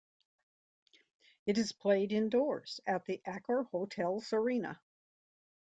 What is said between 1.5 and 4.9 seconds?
is played indoors at the AccorHotels Arena.